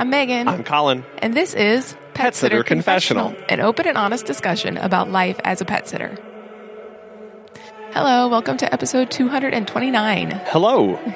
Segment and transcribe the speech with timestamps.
[0.00, 0.48] I'm Megan.
[0.48, 1.04] I'm Colin.
[1.18, 3.34] and this is Pet, Sitter Confessional.
[3.50, 6.16] an open and honest discussion about life as a pet sitter.
[7.92, 10.30] Hello, welcome to episode 229.
[10.46, 10.98] Hello.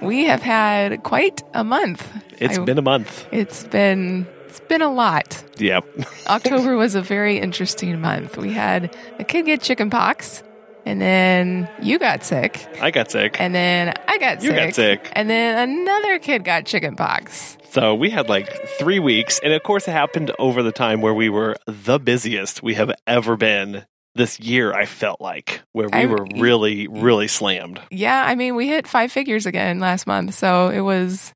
[0.00, 2.06] We have had quite a month.
[2.38, 3.26] It's I- been a month.
[3.32, 5.44] it's been it's been a lot.
[5.58, 5.84] Yep.
[6.26, 8.38] October was a very interesting month.
[8.38, 10.42] We had a kid get chicken pox,
[10.86, 13.36] and then you got sick, I got sick.
[13.40, 14.44] and then I got sick.
[14.50, 15.10] You sick, got sick.
[15.12, 17.58] and then another kid got chicken pox.
[17.70, 19.38] So we had like three weeks.
[19.42, 22.90] And of course, it happened over the time where we were the busiest we have
[23.06, 27.78] ever been this year, I felt like, where we I- were really, really slammed.
[27.90, 31.34] Yeah, I mean, we hit five figures again last month, so it was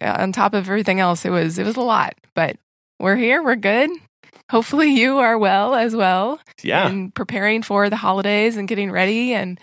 [0.00, 1.24] on top of everything else.
[1.24, 2.56] It was it was a lot, but
[3.00, 3.42] we're here.
[3.42, 3.90] We're good.
[4.50, 6.40] Hopefully, you are well as well.
[6.62, 6.88] Yeah.
[6.88, 9.32] and preparing for the holidays and getting ready.
[9.32, 9.58] And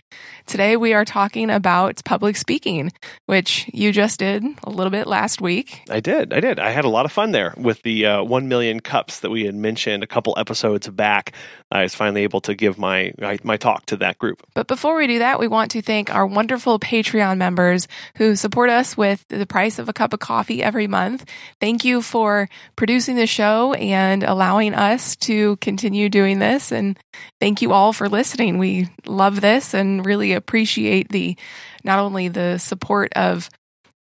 [0.48, 2.92] today we are talking about public speaking,
[3.28, 5.84] which you just did a little bit last week.
[5.90, 6.34] I did.
[6.34, 6.60] I did.
[6.60, 9.46] I had a lot of fun there with the uh, 1 million cups that we
[9.46, 11.34] had mentioned a couple episodes back.
[11.70, 14.42] I was finally able to give my, my, talk to that group.
[14.54, 18.70] But before we do that, we want to thank our wonderful Patreon members who support
[18.70, 21.26] us with the price of a cup of coffee every month.
[21.60, 26.72] Thank you for producing the show and allowing us to continue doing this.
[26.72, 26.98] And
[27.42, 28.58] thank you all for listening.
[28.58, 31.36] We love this and really appreciate the
[31.84, 33.50] not only the support of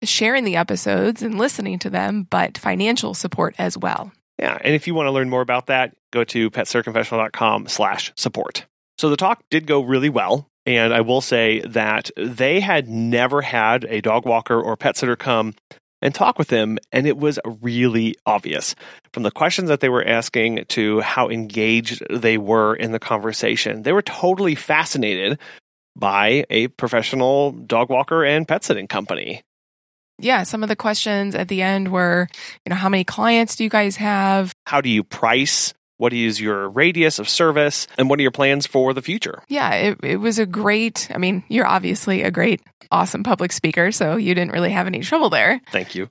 [0.03, 4.11] sharing the episodes and listening to them, but financial support as well.
[4.39, 8.65] Yeah, and if you want to learn more about that, go to petsitterconfessional.com slash support.
[8.97, 13.41] So the talk did go really well, and I will say that they had never
[13.41, 15.55] had a dog walker or pet sitter come
[16.01, 18.75] and talk with them, and it was really obvious
[19.13, 23.81] from the questions that they were asking to how engaged they were in the conversation.
[23.81, 25.39] They were totally fascinated
[25.95, 29.41] by a professional dog walker and pet sitting company.
[30.19, 32.27] Yeah, some of the questions at the end were,
[32.65, 34.53] you know, how many clients do you guys have?
[34.65, 35.73] How do you price?
[35.97, 37.87] What is your radius of service?
[37.97, 39.41] And what are your plans for the future?
[39.47, 43.91] Yeah, it, it was a great, I mean, you're obviously a great, awesome public speaker,
[43.91, 45.59] so you didn't really have any trouble there.
[45.71, 46.09] Thank you.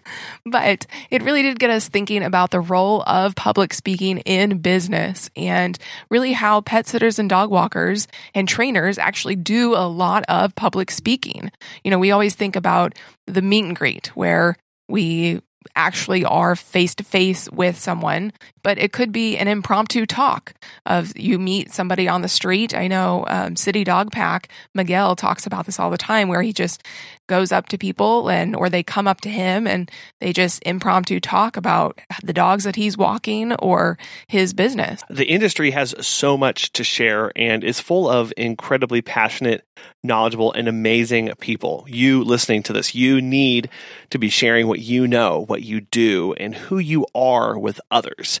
[0.46, 5.28] but it really did get us thinking about the role of public speaking in business
[5.36, 5.78] and
[6.10, 10.90] really how pet sitters and dog walkers and trainers actually do a lot of public
[10.90, 11.52] speaking.
[11.84, 12.94] You know, we always think about
[13.26, 14.56] the meet and greet where
[14.88, 15.42] we
[15.76, 18.32] actually are face to face with someone,
[18.68, 20.52] but it could be an impromptu talk
[20.84, 22.74] of you meet somebody on the street.
[22.74, 26.52] I know um, City Dog Pack Miguel talks about this all the time, where he
[26.52, 26.82] just
[27.28, 29.90] goes up to people and or they come up to him and
[30.20, 33.96] they just impromptu talk about the dogs that he's walking or
[34.26, 35.02] his business.
[35.08, 39.64] The industry has so much to share and is full of incredibly passionate,
[40.02, 41.86] knowledgeable, and amazing people.
[41.88, 43.70] You listening to this, you need
[44.10, 48.40] to be sharing what you know, what you do, and who you are with others.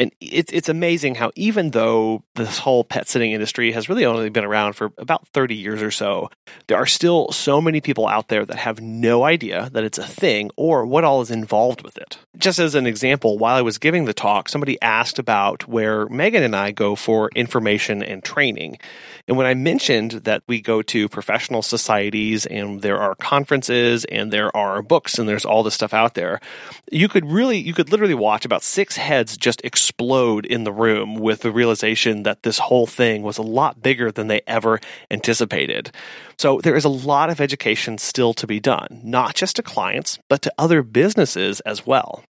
[0.00, 4.30] And it's it's amazing how even though this whole pet sitting industry has really only
[4.30, 6.30] been around for about 30 years or so,
[6.68, 10.06] there are still so many people out there that have no idea that it's a
[10.06, 12.16] thing or what all is involved with it.
[12.38, 16.44] Just as an example, while I was giving the talk, somebody asked about where Megan
[16.44, 18.78] and I go for information and training.
[19.28, 24.32] And when I mentioned that we go to professional societies and there are conferences and
[24.32, 26.40] there are books and there's all this stuff out there,
[26.90, 31.14] you could really, you could literally watch about six heads just explode in the room
[31.14, 34.80] with the realization that this whole thing was a lot bigger than they ever
[35.10, 35.90] anticipated.
[36.38, 40.18] So there is a lot of education still to be done, not just to clients,
[40.28, 42.24] but to other businesses as well.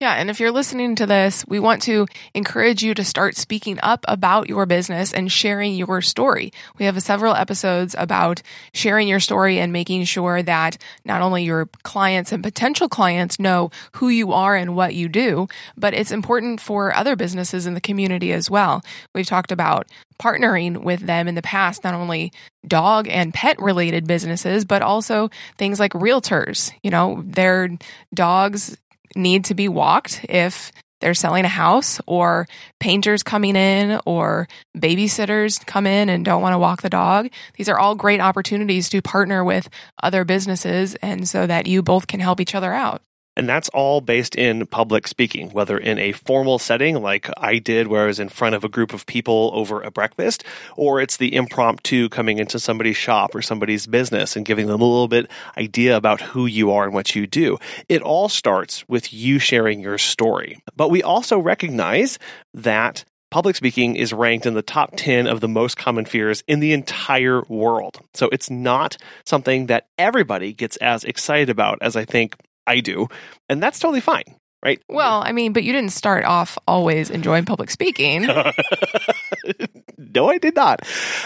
[0.00, 3.78] Yeah, and if you're listening to this, we want to encourage you to start speaking
[3.82, 6.54] up about your business and sharing your story.
[6.78, 8.40] We have several episodes about
[8.72, 13.70] sharing your story and making sure that not only your clients and potential clients know
[13.96, 17.80] who you are and what you do, but it's important for other businesses in the
[17.80, 18.82] community as well.
[19.14, 19.86] We've talked about
[20.18, 22.32] partnering with them in the past, not only
[22.66, 25.28] dog and pet related businesses, but also
[25.58, 26.72] things like realtors.
[26.82, 27.76] You know, their
[28.14, 28.78] dogs
[29.16, 32.46] need to be walked if they're selling a house or
[32.78, 37.30] painters coming in or babysitters come in and don't want to walk the dog.
[37.56, 39.68] These are all great opportunities to partner with
[40.02, 43.02] other businesses and so that you both can help each other out.
[43.40, 47.86] And that's all based in public speaking, whether in a formal setting like I did,
[47.86, 50.44] where I was in front of a group of people over a breakfast,
[50.76, 54.84] or it's the impromptu coming into somebody's shop or somebody's business and giving them a
[54.84, 57.56] little bit idea about who you are and what you do.
[57.88, 60.62] It all starts with you sharing your story.
[60.76, 62.18] But we also recognize
[62.52, 66.60] that public speaking is ranked in the top 10 of the most common fears in
[66.60, 68.00] the entire world.
[68.12, 72.36] So it's not something that everybody gets as excited about as I think
[72.66, 73.08] I do,
[73.48, 74.24] and that's totally fine,
[74.64, 74.80] right?
[74.88, 78.22] Well, I mean, but you didn't start off always enjoying public speaking.
[79.98, 80.80] no, I did not.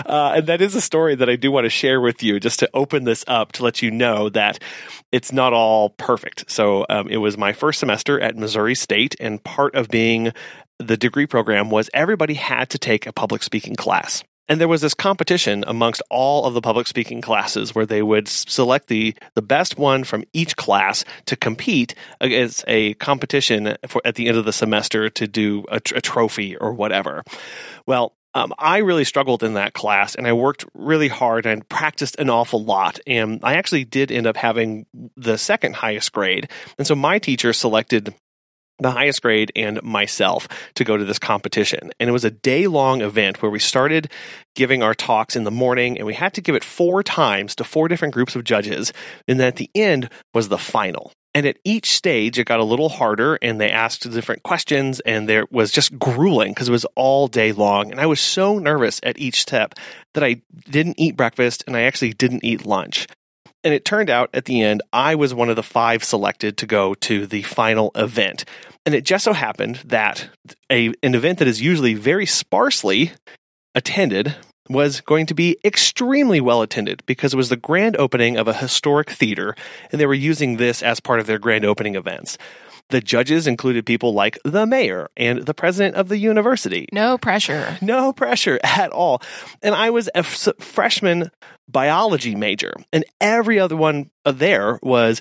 [0.07, 2.59] Uh, and that is a story that I do want to share with you just
[2.61, 4.59] to open this up to let you know that
[5.13, 6.51] it's not all perfect.
[6.51, 10.33] So um, it was my first semester at Missouri State, and part of being
[10.79, 14.23] the degree program was everybody had to take a public speaking class.
[14.49, 18.29] And there was this competition amongst all of the public speaking classes where they would
[18.29, 24.17] select the, the best one from each class to compete against a competition for at
[24.17, 27.23] the end of the semester to do a, a trophy or whatever.
[27.87, 32.19] Well, um, I really struggled in that class and I worked really hard and practiced
[32.19, 32.99] an awful lot.
[33.07, 34.87] And I actually did end up having
[35.17, 36.51] the second highest grade.
[36.77, 38.15] And so my teacher selected
[38.79, 41.93] the highest grade and myself to go to this competition.
[42.01, 44.11] And it was a day long event where we started
[44.55, 47.65] giving our talks in the morning and we had to give it four times to
[47.65, 48.93] four different groups of judges.
[49.29, 51.13] And then at the end was the final.
[51.37, 55.29] And at each stage, it got a little harder and they asked different questions and
[55.29, 57.91] there was just grueling because it was all day long.
[57.91, 59.75] And I was so nervous at each step
[60.15, 63.09] that I didn't eat breakfast and I actually didn't eat lunch.
[63.65, 66.67] And it turned out at the end, I was one of the five selected to
[66.67, 68.45] go to the final event.
[68.87, 70.29] And it just so happened that
[70.71, 73.13] a, an event that is usually very sparsely
[73.75, 74.37] attended
[74.69, 78.55] was going to be extremely well attended because it was the grand opening of a
[78.55, 79.55] historic theater,
[79.91, 82.39] and they were using this as part of their grand opening events.
[82.95, 86.89] The judges included people like the mayor and the president of the university.
[86.93, 87.77] No pressure.
[87.83, 89.21] No pressure at all.
[89.65, 91.33] And I was a f- freshman
[91.67, 95.21] biology major, and every other one there was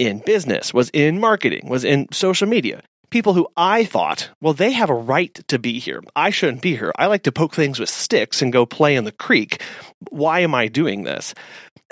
[0.00, 4.72] in business, was in marketing, was in social media people who I thought, well, they
[4.72, 6.02] have a right to be here.
[6.16, 6.92] I shouldn't be here.
[6.96, 9.62] I like to poke things with sticks and go play in the creek.
[10.08, 11.34] Why am I doing this?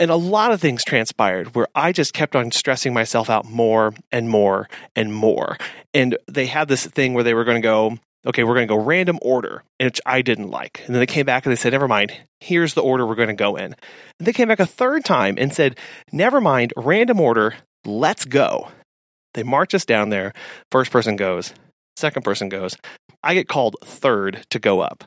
[0.01, 3.93] And a lot of things transpired where I just kept on stressing myself out more
[4.11, 4.67] and more
[4.97, 5.59] and more.
[5.93, 8.75] And they had this thing where they were going to go, okay, we're going to
[8.75, 10.83] go random order, which I didn't like.
[10.87, 13.29] And then they came back and they said, never mind, here's the order we're going
[13.29, 13.75] to go in.
[14.19, 15.79] And they came back a third time and said,
[16.13, 18.69] never mind, random order, let's go.
[19.35, 20.33] They march us down there.
[20.73, 21.53] First person goes,
[21.97, 22.77] second person goes.
[23.23, 25.05] I get called third to go up.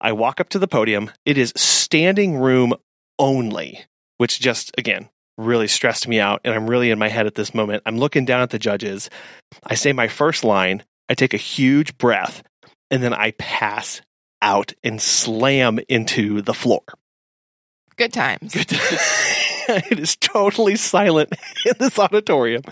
[0.00, 1.10] I walk up to the podium.
[1.26, 2.74] It is standing room
[3.18, 3.84] only,
[4.20, 5.08] which just, again,
[5.38, 6.42] really stressed me out.
[6.44, 7.82] And I'm really in my head at this moment.
[7.86, 9.08] I'm looking down at the judges.
[9.64, 10.82] I say my first line.
[11.08, 12.42] I take a huge breath
[12.90, 14.02] and then I pass
[14.42, 16.82] out and slam into the floor.
[17.96, 18.52] Good times.
[18.52, 18.68] Good
[19.90, 21.32] it is totally silent
[21.66, 22.62] in this auditorium.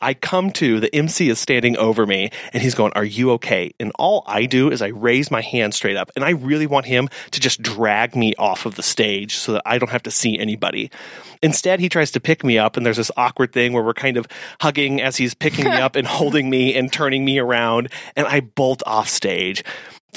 [0.00, 3.72] I come to, the MC is standing over me and he's going, Are you okay?
[3.78, 6.86] And all I do is I raise my hand straight up and I really want
[6.86, 10.10] him to just drag me off of the stage so that I don't have to
[10.10, 10.90] see anybody.
[11.42, 14.16] Instead, he tries to pick me up and there's this awkward thing where we're kind
[14.16, 14.26] of
[14.60, 18.40] hugging as he's picking me up and holding me and turning me around and I
[18.40, 19.62] bolt off stage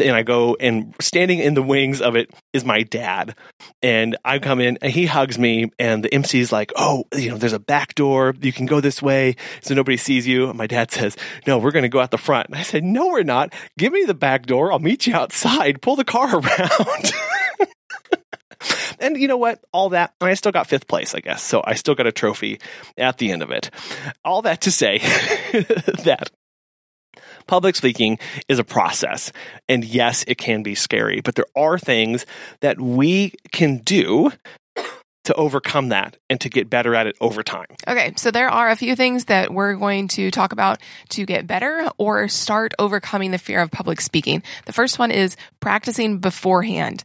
[0.02, 3.36] and I go and standing in the wings of it is my dad.
[3.82, 7.30] And I come in and he hugs me and the MC is like, Oh, you
[7.30, 8.34] know, there's a back door.
[8.42, 10.50] You can go this way so nobody sees you.
[10.50, 12.48] And my dad says, No, we're going to go out the front.
[12.48, 13.54] And I said, No, we're not.
[13.78, 14.72] Give me the back door.
[14.72, 15.82] I'll meet you outside.
[15.82, 17.14] Pull the car around.
[19.00, 19.64] and you know what?
[19.72, 21.44] All that, I still got fifth place, I guess.
[21.44, 22.60] So I still got a trophy
[22.98, 23.70] at the end of it.
[24.26, 24.98] All that to say
[26.04, 26.32] that
[27.48, 29.32] public speaking is a process.
[29.68, 32.26] And yes, it can be scary, but there are things
[32.62, 34.32] that we can do
[35.26, 37.66] to overcome that and to get better at it over time.
[37.86, 41.46] Okay, so there are a few things that we're going to talk about to get
[41.46, 44.42] better or start overcoming the fear of public speaking.
[44.66, 47.04] The first one is practicing beforehand.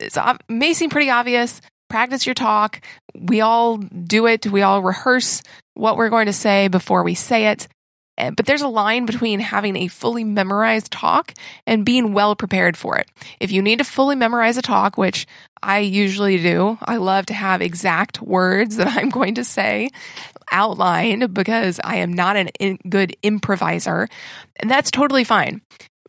[0.00, 0.16] It
[0.48, 1.60] may seem pretty obvious.
[1.88, 2.80] Practice your talk.
[3.14, 4.46] We all do it.
[4.48, 5.40] We all rehearse
[5.74, 7.68] what we're going to say before we say it.
[8.16, 11.34] Eh, but there's a line between having a fully memorized talk
[11.66, 13.10] and being well prepared for it.
[13.40, 15.26] If you need to fully memorize a talk, which
[15.62, 19.90] I usually do, I love to have exact words that I'm going to say
[20.52, 24.08] outlined because I am not a in- good improviser.
[24.56, 25.62] And that's totally fine.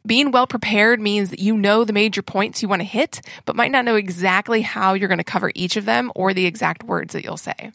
[0.05, 3.55] Being well prepared means that you know the major points you want to hit, but
[3.55, 6.83] might not know exactly how you're going to cover each of them or the exact
[6.83, 7.71] words that you'll say.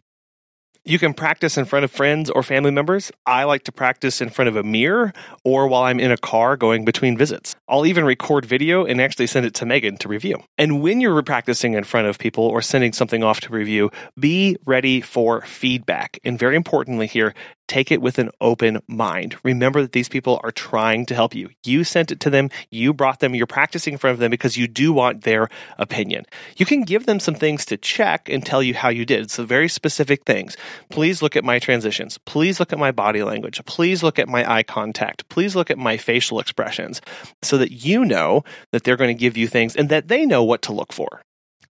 [0.82, 3.12] You can practice in front of friends or family members.
[3.26, 5.12] I like to practice in front of a mirror
[5.44, 7.54] or while I'm in a car going between visits.
[7.68, 10.42] I'll even record video and actually send it to Megan to review.
[10.56, 14.56] And when you're practicing in front of people or sending something off to review, be
[14.64, 16.18] ready for feedback.
[16.24, 17.34] And very importantly here,
[17.70, 19.36] take it with an open mind.
[19.44, 21.50] Remember that these people are trying to help you.
[21.64, 24.56] You sent it to them, you brought them, you're practicing in front of them because
[24.56, 25.48] you do want their
[25.78, 26.24] opinion.
[26.56, 29.30] You can give them some things to check and tell you how you did.
[29.30, 30.56] So, very specific things.
[30.90, 32.18] Please look at my transitions.
[32.18, 33.64] Please look at my body language.
[33.66, 35.28] Please look at my eye contact.
[35.28, 37.00] Please look at my facial expressions
[37.40, 40.42] so that you know that they're going to give you things and that they know
[40.42, 41.22] what to look for.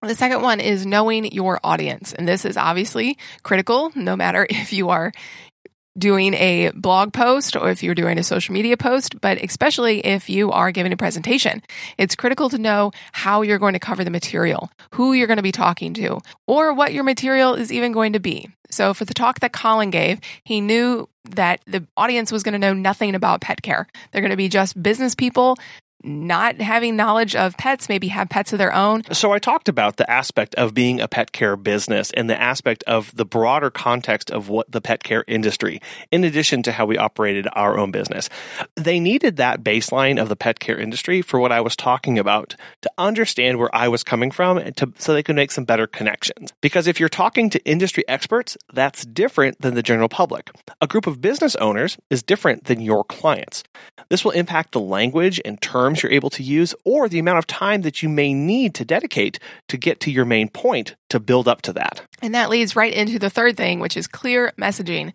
[0.03, 2.11] The second one is knowing your audience.
[2.11, 5.11] And this is obviously critical no matter if you are
[5.97, 10.29] doing a blog post or if you're doing a social media post, but especially if
[10.29, 11.61] you are giving a presentation.
[11.97, 15.43] It's critical to know how you're going to cover the material, who you're going to
[15.43, 18.49] be talking to, or what your material is even going to be.
[18.69, 22.59] So for the talk that Colin gave, he knew that the audience was going to
[22.59, 23.87] know nothing about pet care.
[24.11, 25.57] They're going to be just business people
[26.03, 29.03] not having knowledge of pets, maybe have pets of their own.
[29.11, 32.83] So I talked about the aspect of being a pet care business and the aspect
[32.83, 35.81] of the broader context of what the pet care industry,
[36.11, 38.29] in addition to how we operated our own business.
[38.75, 42.55] They needed that baseline of the pet care industry for what I was talking about
[42.81, 45.87] to understand where I was coming from and to, so they could make some better
[45.87, 46.53] connections.
[46.61, 50.49] Because if you're talking to industry experts, that's different than the general public.
[50.79, 53.63] A group of business owners is different than your clients.
[54.09, 57.47] This will impact the language and terms you're able to use or the amount of
[57.47, 61.47] time that you may need to dedicate to get to your main point to build
[61.47, 62.03] up to that.
[62.21, 65.13] And that leads right into the third thing, which is clear messaging.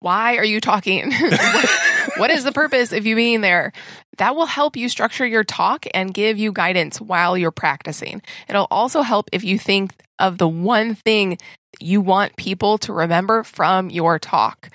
[0.00, 1.12] Why are you talking?
[2.16, 3.72] what is the purpose of you being there?
[4.18, 8.22] That will help you structure your talk and give you guidance while you're practicing.
[8.48, 11.38] It'll also help if you think of the one thing
[11.80, 14.70] you want people to remember from your talk.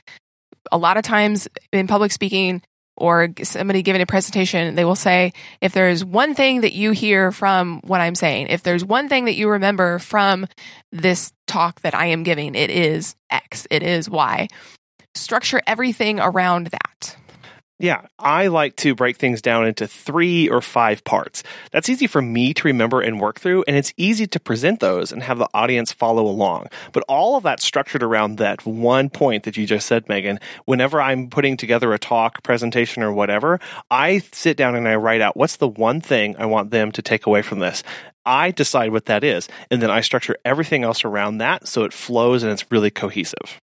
[0.72, 2.62] A lot of times in public speaking,
[2.96, 7.32] or somebody giving a presentation, they will say, if there's one thing that you hear
[7.32, 10.48] from what I'm saying, if there's one thing that you remember from
[10.92, 14.48] this talk that I am giving, it is X, it is Y.
[15.16, 16.93] Structure everything around that.
[17.84, 21.44] Yeah, I like to break things down into three or five parts.
[21.74, 25.12] That's easy for me to remember and work through, and it's easy to present those
[25.12, 26.68] and have the audience follow along.
[26.94, 30.40] But all of that's structured around that one point that you just said, Megan.
[30.64, 33.60] Whenever I'm putting together a talk, presentation, or whatever,
[33.92, 37.02] I sit down and I write out what's the one thing I want them to
[37.02, 37.84] take away from this.
[38.26, 41.92] I decide what that is, and then I structure everything else around that so it
[41.92, 43.60] flows and it's really cohesive.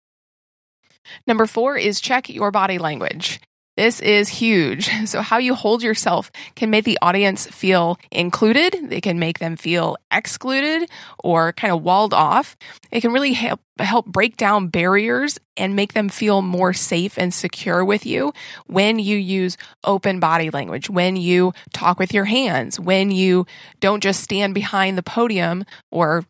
[1.27, 3.41] Number four is check your body language.
[3.81, 4.91] This is huge.
[5.07, 8.77] So, how you hold yourself can make the audience feel included.
[8.91, 10.89] They can make them feel excluded
[11.25, 12.57] or kind of walled off.
[12.93, 17.33] It can really help, help break down barriers and make them feel more safe and
[17.33, 18.33] secure with you
[18.67, 23.47] when you use open body language, when you talk with your hands, when you
[23.81, 26.25] don't just stand behind the podium or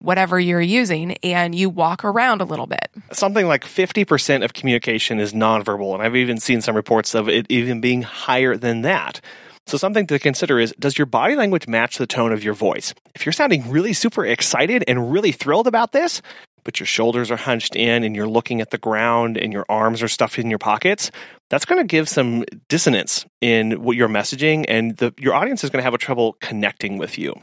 [0.00, 2.88] whatever you're using and you walk around a little bit.
[3.12, 5.94] Something like 50% of communication is nonverbal.
[5.94, 9.20] And I've even seen some reports of it even being higher than that.
[9.66, 12.94] So, something to consider is does your body language match the tone of your voice?
[13.14, 16.22] If you're sounding really super excited and really thrilled about this,
[16.64, 20.02] but your shoulders are hunched in and you're looking at the ground and your arms
[20.02, 21.10] are stuffed in your pockets,
[21.50, 25.70] that's going to give some dissonance in what you're messaging, and the, your audience is
[25.70, 27.34] going to have a trouble connecting with you.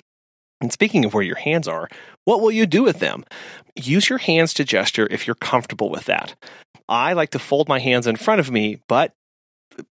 [0.66, 1.88] And speaking of where your hands are,
[2.24, 3.24] what will you do with them?
[3.76, 6.34] Use your hands to gesture if you're comfortable with that.
[6.90, 9.14] I like to fold my hands in front of me, but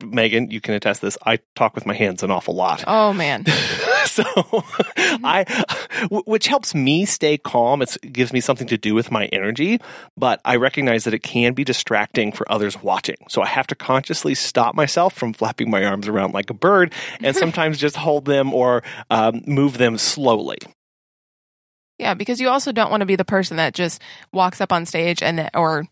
[0.05, 1.17] Megan, you can attest this.
[1.25, 2.83] I talk with my hands an awful lot.
[2.85, 3.45] Oh man.
[4.19, 4.63] so
[5.23, 5.45] I
[6.09, 7.81] which helps me stay calm.
[7.81, 9.79] It gives me something to do with my energy,
[10.17, 13.17] but I recognize that it can be distracting for others watching.
[13.29, 16.93] So I have to consciously stop myself from flapping my arms around like a bird
[17.21, 20.57] and sometimes just hold them or um, move them slowly.
[21.97, 24.85] Yeah, because you also don't want to be the person that just walks up on
[24.85, 25.85] stage and or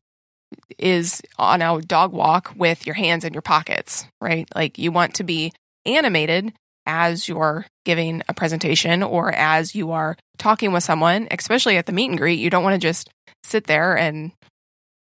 [0.77, 4.47] is on a dog walk with your hands in your pockets, right?
[4.55, 5.51] Like you want to be
[5.85, 6.53] animated
[6.87, 11.91] as you're giving a presentation or as you are talking with someone, especially at the
[11.91, 12.39] meet and greet.
[12.39, 13.09] You don't want to just
[13.43, 14.31] sit there and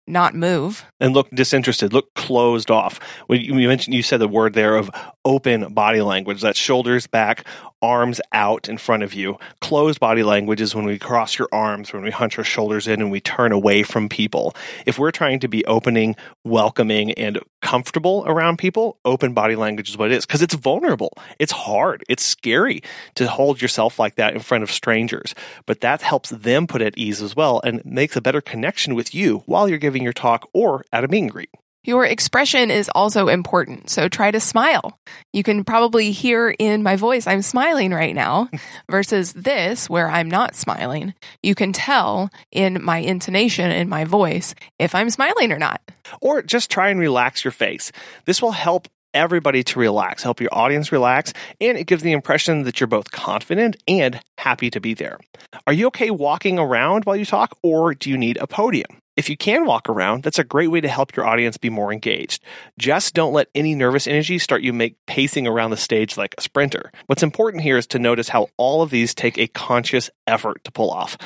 [0.08, 4.54] not move and look disinterested look closed off when you mentioned you said the word
[4.54, 4.92] there of
[5.26, 7.44] open body language that's shoulders back
[7.86, 9.38] arms out in front of you.
[9.62, 13.00] Closed body language is when we cross your arms, when we hunch our shoulders in
[13.00, 14.56] and we turn away from people.
[14.88, 19.98] If we're trying to be opening, welcoming, and comfortable around people, open body language is
[19.98, 21.14] what it is because it's vulnerable.
[21.38, 22.04] It's hard.
[22.10, 22.82] It's scary
[23.16, 25.36] to hold yourself like that in front of strangers.
[25.68, 29.14] But that helps them put at ease as well and makes a better connection with
[29.14, 31.50] you while you're giving your talk or at a meet and greet.
[31.86, 34.98] Your expression is also important, so try to smile.
[35.34, 38.50] You can probably hear in my voice I'm smiling right now
[38.90, 41.14] versus this where I'm not smiling.
[41.44, 45.80] You can tell in my intonation in my voice if I'm smiling or not.
[46.22, 47.92] Or just try and relax your face.
[48.26, 52.64] This will help everybody to relax, help your audience relax, and it gives the impression
[52.64, 55.20] that you're both confident and happy to be there.
[55.66, 59.02] Are you okay walking around while you talk, or do you need a podium?
[59.16, 61.94] If you can walk around, that's a great way to help your audience be more
[61.94, 62.44] engaged.
[62.78, 66.42] Just don't let any nervous energy start you make pacing around the stage like a
[66.42, 66.92] sprinter.
[67.06, 70.72] What's important here is to notice how all of these take a conscious effort to
[70.72, 71.18] pull off.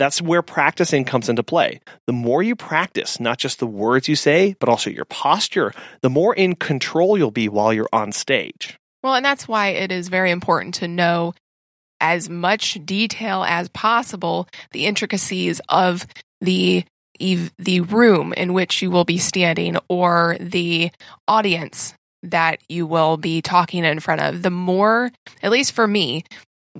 [0.00, 1.78] That's where practicing comes into play.
[2.06, 6.08] The more you practice, not just the words you say, but also your posture, the
[6.08, 8.78] more in control you'll be while you're on stage.
[9.02, 11.34] Well, and that's why it is very important to know
[12.00, 16.06] as much detail as possible the intricacies of
[16.40, 16.86] the
[17.58, 20.90] the room in which you will be standing or the
[21.28, 21.92] audience
[22.22, 24.40] that you will be talking in front of.
[24.40, 25.10] The more,
[25.42, 26.24] at least for me,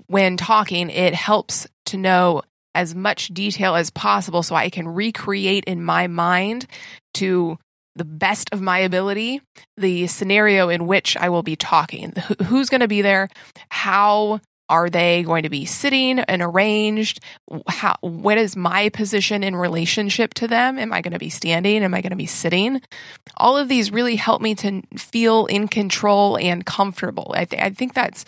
[0.06, 2.40] when talking, it helps to know
[2.74, 6.66] as much detail as possible so I can recreate in my mind
[7.14, 7.58] to
[7.96, 9.40] the best of my ability
[9.76, 12.12] the scenario in which I will be talking.
[12.46, 13.28] Who's going to be there?
[13.70, 17.18] How are they going to be sitting and arranged?
[17.68, 20.78] How, what is my position in relationship to them?
[20.78, 21.82] Am I going to be standing?
[21.82, 22.80] Am I going to be sitting?
[23.36, 27.32] All of these really help me to feel in control and comfortable.
[27.34, 28.24] I, th- I think that's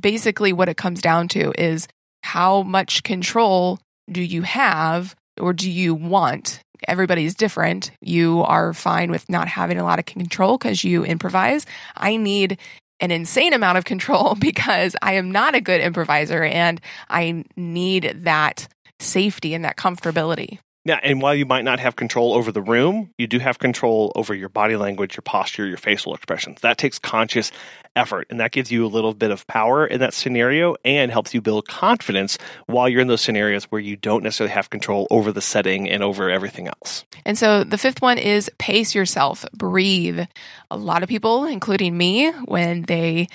[0.00, 1.86] basically what it comes down to is
[2.22, 3.78] how much control
[4.10, 6.60] do you have or do you want?
[6.88, 7.90] Everybody's different.
[8.00, 11.66] You are fine with not having a lot of control because you improvise.
[11.96, 12.58] I need
[13.00, 18.20] an insane amount of control because I am not a good improviser and I need
[18.22, 20.58] that safety and that comfortability.
[20.84, 24.10] Yeah, and while you might not have control over the room, you do have control
[24.16, 26.60] over your body language, your posture, your facial expressions.
[26.62, 27.52] That takes conscious
[27.94, 31.34] effort, and that gives you a little bit of power in that scenario and helps
[31.34, 32.36] you build confidence
[32.66, 36.02] while you're in those scenarios where you don't necessarily have control over the setting and
[36.02, 37.04] over everything else.
[37.24, 40.26] And so the fifth one is pace yourself, breathe.
[40.72, 43.28] A lot of people, including me, when they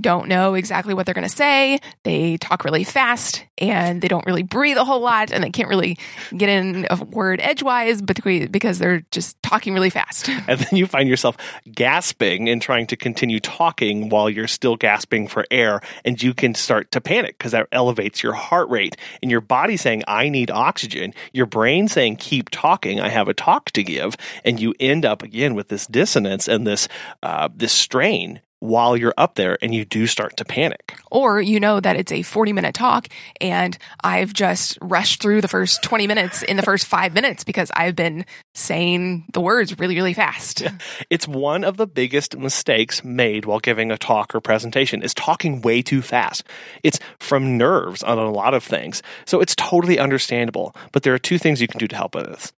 [0.00, 1.78] don't know exactly what they're going to say.
[2.02, 5.68] They talk really fast and they don't really breathe a whole lot and they can't
[5.68, 5.98] really
[6.36, 10.28] get in a word edgewise because they're just talking really fast.
[10.48, 11.36] And then you find yourself
[11.70, 16.54] gasping and trying to continue talking while you're still gasping for air and you can
[16.54, 20.50] start to panic because that elevates your heart rate and your body saying I need
[20.50, 25.04] oxygen, your brain saying keep talking, I have a talk to give and you end
[25.04, 26.88] up again with this dissonance and this
[27.22, 30.96] uh, this strain while you're up there and you do start to panic.
[31.10, 33.08] Or you know that it's a 40 minute talk
[33.40, 37.72] and I've just rushed through the first 20 minutes in the first five minutes because
[37.74, 40.62] I've been saying the words really, really fast.
[41.10, 45.60] It's one of the biggest mistakes made while giving a talk or presentation is talking
[45.60, 46.44] way too fast.
[46.82, 49.02] It's from nerves on a lot of things.
[49.26, 50.74] So it's totally understandable.
[50.92, 52.52] But there are two things you can do to help with this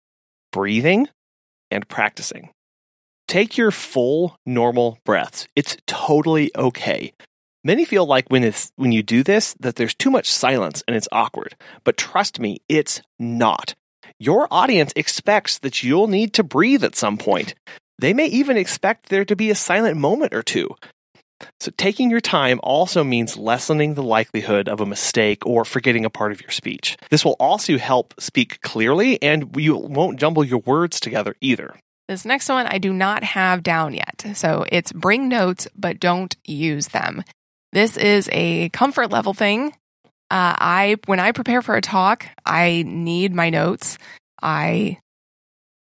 [0.53, 1.09] breathing
[1.71, 2.54] and practicing.
[3.29, 5.49] Take your full normal breaths.
[5.57, 7.13] It's totally okay.
[7.65, 10.95] Many feel like when it's when you do this that there's too much silence and
[10.95, 11.57] it's awkward.
[11.83, 13.75] But trust me, it's not.
[14.19, 17.55] Your audience expects that you'll need to breathe at some point.
[17.99, 20.77] They may even expect there to be a silent moment or two.
[21.61, 26.11] So, taking your time also means lessening the likelihood of a mistake or forgetting a
[26.11, 26.97] part of your speech.
[27.11, 31.75] This will also help speak clearly and you won't jumble your words together either.
[32.09, 34.25] This next one I do not have down yet.
[34.35, 37.25] So it's bring notes, but don't use them.
[37.73, 39.73] This is a comfort level thing.
[40.31, 43.99] Uh, I when I prepare for a talk, I need my notes.
[44.43, 44.99] I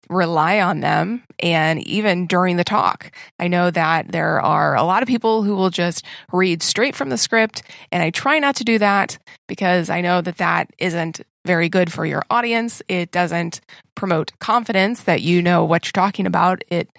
[0.10, 3.12] rely on them and even during the talk.
[3.40, 7.10] I know that there are a lot of people who will just read straight from
[7.10, 11.22] the script and I try not to do that because I know that that isn't
[11.46, 12.82] very good for your audience.
[12.88, 13.62] It doesn't
[13.96, 16.64] promote confidence that you know what you're talking about.
[16.70, 16.90] It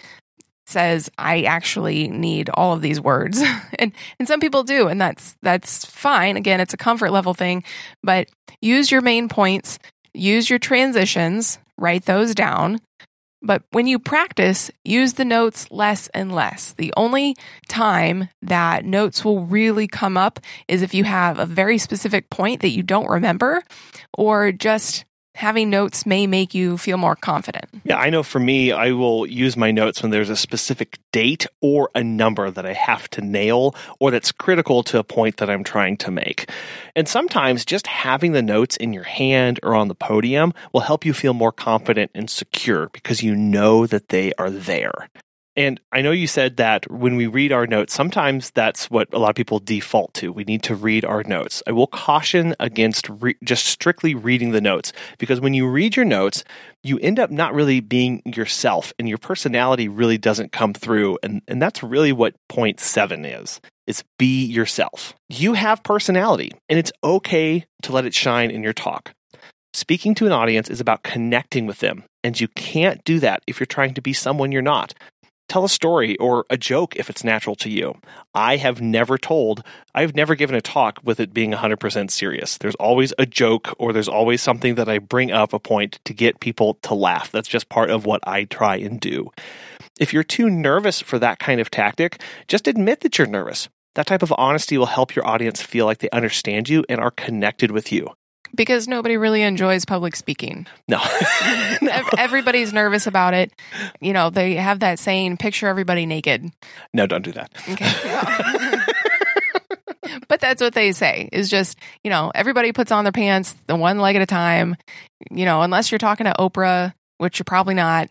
[0.67, 3.43] says I actually need all of these words.
[3.79, 6.37] and and some people do and that's that's fine.
[6.37, 7.65] Again, it's a comfort level thing,
[8.03, 8.29] but
[8.61, 9.79] use your main points,
[10.15, 12.81] use your transitions, write those down.
[13.43, 16.75] But when you practice, use the notes less and less.
[16.75, 17.37] The only
[17.69, 22.61] time that notes will really come up is if you have a very specific point
[22.61, 23.63] that you don't remember
[24.17, 27.67] or just having notes may make you feel more confident.
[27.85, 31.47] Yeah, I know for me, I will use my notes when there's a specific date
[31.61, 35.51] or a number that I have to nail or that's critical to a point that
[35.51, 36.51] I'm trying to make.
[36.95, 41.05] And sometimes just having the notes in your hand or on the podium will help
[41.05, 45.09] you feel more confident and secure because you know that they are there.
[45.57, 49.19] And I know you said that when we read our notes, sometimes that's what a
[49.19, 50.33] lot of people default to.
[50.33, 51.61] We need to read our notes.
[51.67, 56.05] I will caution against re- just strictly reading the notes because when you read your
[56.05, 56.45] notes,
[56.85, 61.19] you end up not really being yourself and your personality really doesn't come through.
[61.23, 63.61] And, and that's really what point seven is.
[63.89, 65.15] Is be yourself.
[65.29, 69.13] You have personality and it's okay to let it shine in your talk.
[69.73, 73.61] Speaking to an audience is about connecting with them, and you can't do that if
[73.61, 74.95] you're trying to be someone you're not
[75.51, 77.95] tell a story or a joke if it's natural to you.
[78.35, 79.63] I have never told,
[79.95, 82.57] I've never given a talk with it being 100% serious.
[82.57, 86.15] There's always a joke or there's always something that I bring up a point to
[86.15, 87.33] get people to laugh.
[87.33, 89.31] That's just part of what I try and do.
[89.99, 93.69] If you're too nervous for that kind of tactic, just admit that you're nervous.
[93.97, 97.11] That type of honesty will help your audience feel like they understand you and are
[97.11, 98.15] connected with you
[98.55, 100.67] because nobody really enjoys public speaking.
[100.89, 101.01] No.
[102.19, 103.53] Everybody's nervous about it.
[104.01, 106.51] You know, they have that saying, picture everybody naked.
[106.93, 107.51] No, don't do that.
[107.69, 108.81] Okay.
[110.29, 113.77] but that's what they say is just, you know, everybody puts on their pants the
[113.77, 114.77] one leg at a time.
[115.31, 118.09] You know, unless you're talking to Oprah, which you're probably not,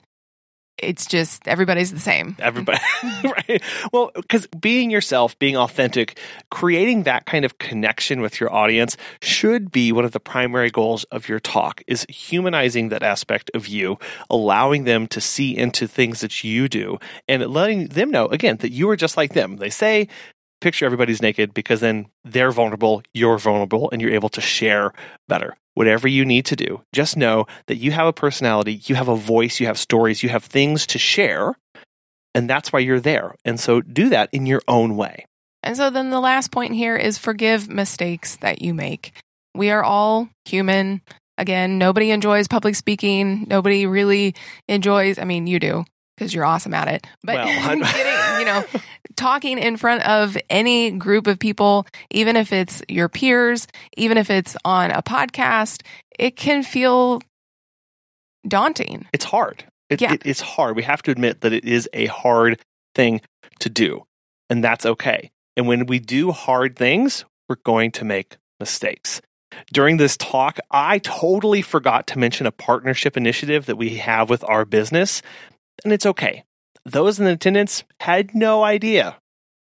[0.82, 2.36] it's just everybody's the same.
[2.40, 2.80] Everybody,
[3.24, 3.62] right?
[3.92, 9.72] Well, because being yourself, being authentic, creating that kind of connection with your audience should
[9.72, 13.98] be one of the primary goals of your talk is humanizing that aspect of you,
[14.30, 18.72] allowing them to see into things that you do and letting them know again that
[18.72, 19.58] you are just like them.
[19.58, 20.08] They say
[20.62, 24.94] picture everybody's naked because then they're vulnerable, you're vulnerable, and you're able to share
[25.28, 29.08] better whatever you need to do, just know that you have a personality, you have
[29.08, 31.54] a voice, you have stories, you have things to share,
[32.36, 33.34] and that's why you're there.
[33.46, 35.26] And so do that in your own way.
[35.64, 39.14] And so then the last point here is forgive mistakes that you make.
[39.56, 41.02] We are all human.
[41.38, 43.46] Again, nobody enjoys public speaking.
[43.50, 44.36] Nobody really
[44.68, 45.86] enjoys, I mean, you do
[46.18, 47.08] because you're awesome at it.
[47.24, 48.66] But well, getting, you know,
[49.20, 54.30] talking in front of any group of people, even if it's your peers, even if
[54.30, 55.84] it's on a podcast,
[56.18, 57.22] it can feel
[58.48, 59.06] daunting.
[59.14, 59.66] It's hard.
[59.90, 60.14] It, yeah.
[60.14, 60.76] It, it's hard.
[60.76, 62.60] We have to admit that it is a hard
[62.96, 63.22] thing
[63.60, 64.06] to do,
[64.50, 65.30] and that's okay.
[65.58, 69.22] And when we do hard things, we're going to make mistakes.
[69.74, 74.44] During this talk, I totally forgot to mention a partnership initiative that we have with
[74.44, 75.22] our business
[75.84, 76.44] and it's okay.
[76.86, 79.18] Those in attendance had no idea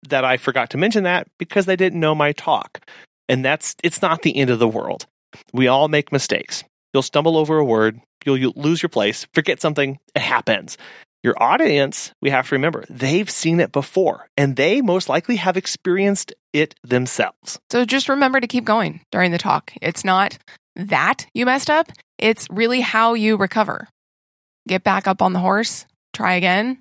[0.10, 2.80] that I forgot to mention that because they didn't know my talk.
[3.28, 5.08] And that's it's not the end of the world.
[5.54, 6.64] We all make mistakes.
[6.94, 10.78] You'll stumble over a word, you'll, you'll lose your place, forget something, it happens.
[11.24, 15.58] Your audience, we have to remember, they've seen it before and they most likely have
[15.58, 17.60] experienced it themselves.
[17.72, 19.74] So just remember to keep going during the talk.
[19.82, 20.38] It's not
[20.76, 23.88] that you messed up, it's really how you recover.
[24.68, 26.80] Get back up on the horse, try again.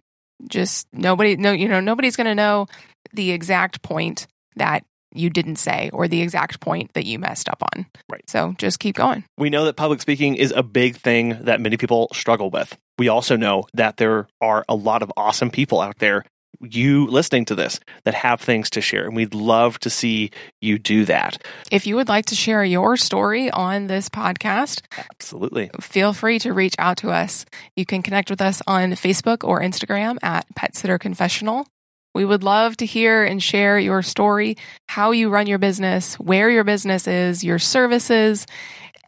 [0.49, 2.67] Just nobody, no, you know, nobody's going to know
[3.13, 7.63] the exact point that you didn't say or the exact point that you messed up
[7.75, 7.87] on.
[8.11, 8.29] Right.
[8.29, 9.25] So just keep going.
[9.39, 12.77] We know that public speaking is a big thing that many people struggle with.
[12.99, 16.25] We also know that there are a lot of awesome people out there
[16.71, 19.05] you listening to this that have things to share.
[19.07, 21.43] And we'd love to see you do that.
[21.71, 25.71] If you would like to share your story on this podcast, absolutely.
[25.81, 27.45] Feel free to reach out to us.
[27.77, 31.67] You can connect with us on Facebook or Instagram at Pet Sitter Confessional.
[32.15, 34.57] We would love to hear and share your story,
[34.89, 38.47] how you run your business, where your business is, your services,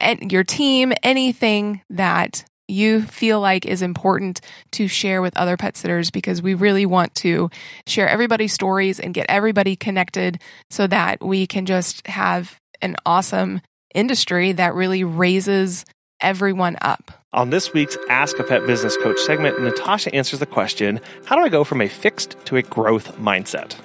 [0.01, 4.41] and your team, anything that you feel like is important
[4.73, 7.51] to share with other pet sitters because we really want to
[7.87, 13.61] share everybody's stories and get everybody connected so that we can just have an awesome
[13.95, 15.85] industry that really raises
[16.21, 17.13] everyone up.
[17.33, 21.43] On this week's Ask a Pet Business Coach segment, Natasha answers the question How do
[21.43, 23.77] I go from a fixed to a growth mindset?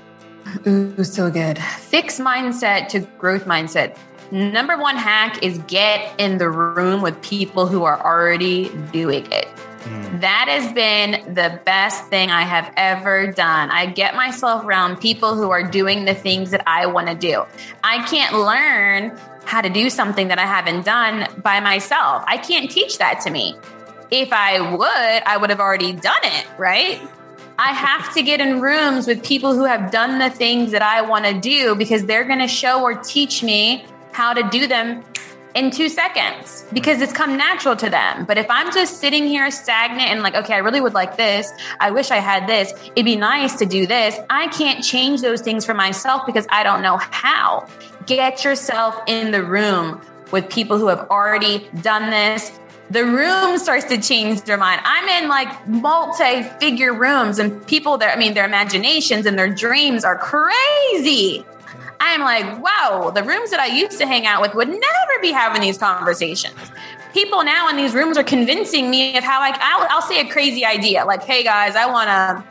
[0.67, 1.57] Ooh, so good.
[1.59, 3.97] Fixed mindset to growth mindset.
[4.31, 9.47] Number one hack is get in the room with people who are already doing it.
[9.83, 10.21] Mm.
[10.21, 13.69] That has been the best thing I have ever done.
[13.71, 17.43] I get myself around people who are doing the things that I want to do.
[17.83, 22.23] I can't learn how to do something that I haven't done by myself.
[22.27, 23.55] I can't teach that to me.
[24.11, 27.01] If I would, I would have already done it, right?
[27.57, 31.01] I have to get in rooms with people who have done the things that I
[31.01, 35.03] want to do because they're going to show or teach me how to do them
[35.53, 38.25] in two seconds because it's come natural to them.
[38.25, 41.51] But if I'm just sitting here stagnant and like, okay, I really would like this.
[41.79, 42.73] I wish I had this.
[42.95, 44.17] It'd be nice to do this.
[44.29, 47.67] I can't change those things for myself because I don't know how.
[48.05, 52.51] Get yourself in the room with people who have already done this.
[52.89, 54.81] The room starts to change their mind.
[54.83, 59.53] I'm in like multi figure rooms and people there, I mean, their imaginations and their
[59.53, 61.45] dreams are crazy.
[62.03, 65.31] I'm like, wow, the rooms that I used to hang out with would never be
[65.31, 66.57] having these conversations.
[67.13, 70.27] People now in these rooms are convincing me of how like I'll, I'll say a
[70.27, 72.43] crazy idea, like, hey guys, I want to,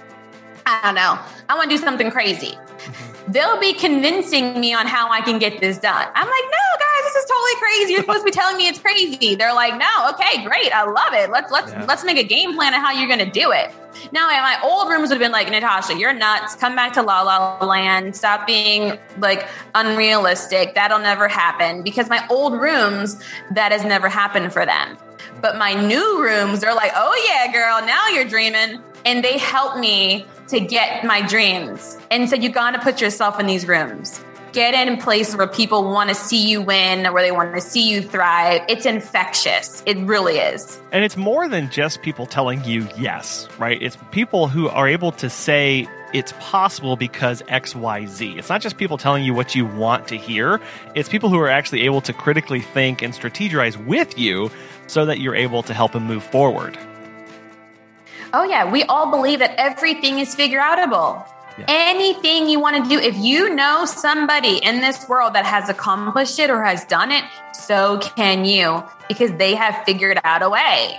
[0.67, 2.53] I don't know, I want to do something crazy.
[2.53, 3.33] Mm-hmm.
[3.33, 6.07] They'll be convincing me on how I can get this done.
[6.15, 6.70] I'm like, no,
[7.13, 7.93] this is totally crazy.
[7.93, 9.35] You're supposed to be telling me it's crazy.
[9.35, 11.31] They're like, no, okay, great, I love it.
[11.31, 11.85] Let's let's yeah.
[11.87, 13.71] let's make a game plan of how you're going to do it.
[14.13, 16.55] Now, my old rooms would have been like, Natasha, you're nuts.
[16.55, 18.15] Come back to La La Land.
[18.15, 20.75] Stop being like unrealistic.
[20.75, 21.83] That'll never happen.
[21.83, 23.21] Because my old rooms,
[23.51, 24.97] that has never happened for them.
[25.43, 28.81] But my new rooms, they're like, oh yeah, girl, now you're dreaming.
[29.05, 31.99] And they help me to get my dreams.
[32.11, 35.85] And so you got to put yourself in these rooms get in places where people
[35.85, 38.63] want to see you win, where they want to see you thrive.
[38.69, 39.83] It's infectious.
[39.87, 40.81] It really is.
[40.93, 43.81] And it's more than just people telling you yes, right?
[43.81, 48.37] It's people who are able to say it's possible because XYZ.
[48.39, 50.61] It's not just people telling you what you want to hear,
[50.95, 54.51] it's people who are actually able to critically think and strategize with you
[54.87, 56.77] so that you're able to help them move forward.
[58.33, 58.71] Oh, yeah.
[58.71, 61.27] We all believe that everything is figure outable.
[61.69, 66.39] Anything you want to do, if you know somebody in this world that has accomplished
[66.39, 70.99] it or has done it, so can you because they have figured out a way.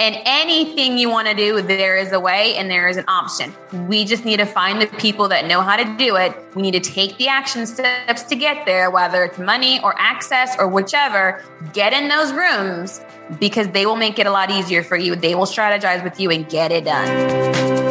[0.00, 3.52] And anything you want to do, there is a way and there is an option.
[3.88, 6.36] We just need to find the people that know how to do it.
[6.54, 10.54] We need to take the action steps to get there, whether it's money or access
[10.56, 11.42] or whichever.
[11.72, 13.00] Get in those rooms
[13.40, 15.16] because they will make it a lot easier for you.
[15.16, 17.87] They will strategize with you and get it done.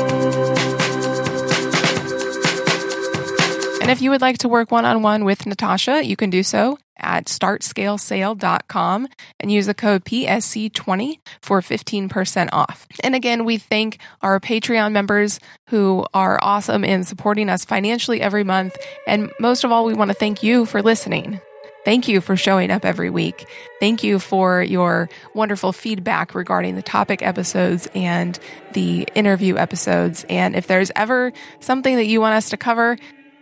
[3.88, 6.43] And if you would like to work one on one with Natasha, you can do
[6.43, 9.08] so at startscalesale.com
[9.39, 12.86] and use the code PSC20 for 15% off.
[13.02, 18.43] And again, we thank our Patreon members who are awesome in supporting us financially every
[18.43, 18.76] month.
[19.08, 21.39] And most of all, we want to thank you for listening.
[21.86, 23.47] Thank you for showing up every week.
[23.80, 28.38] Thank you for your wonderful feedback regarding the topic episodes and
[28.73, 30.26] the interview episodes.
[30.28, 32.97] And if there's ever something that you want us to cover,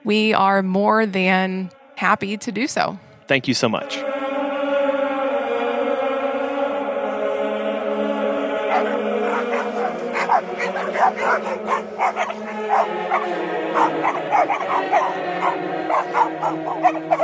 [0.06, 2.98] we are more than happy to do so.
[3.28, 3.98] Thank you so much.